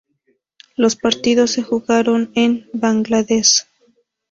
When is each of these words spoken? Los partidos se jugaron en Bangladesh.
Los 0.77 0.95
partidos 0.95 1.51
se 1.51 1.61
jugaron 1.61 2.31
en 2.33 2.67
Bangladesh. 2.73 3.67